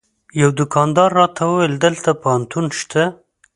[0.41, 3.03] یوه دوکاندار راته وویل دلته پوهنتون شته.